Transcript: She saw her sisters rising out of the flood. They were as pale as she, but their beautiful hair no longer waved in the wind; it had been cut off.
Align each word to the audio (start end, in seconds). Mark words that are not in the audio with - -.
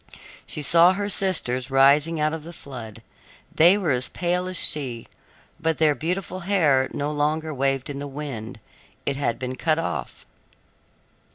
She 0.47 0.63
saw 0.63 0.93
her 0.93 1.09
sisters 1.09 1.69
rising 1.69 2.19
out 2.19 2.33
of 2.33 2.43
the 2.43 2.51
flood. 2.53 3.03
They 3.53 3.77
were 3.77 3.91
as 3.91 4.09
pale 4.09 4.47
as 4.47 4.57
she, 4.57 5.05
but 5.59 5.77
their 5.77 5.93
beautiful 5.93 6.39
hair 6.39 6.89
no 6.91 7.11
longer 7.11 7.53
waved 7.53 7.87
in 7.87 7.99
the 7.99 8.07
wind; 8.07 8.59
it 9.05 9.15
had 9.15 9.37
been 9.37 9.55
cut 9.55 9.77
off. 9.77 10.25